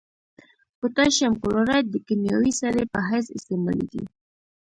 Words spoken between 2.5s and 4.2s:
سرې په حیث استعمالیږي.